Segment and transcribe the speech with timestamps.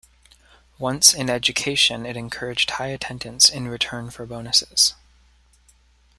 [0.79, 4.95] Once in education it encouraged high attendance in return for bonuses.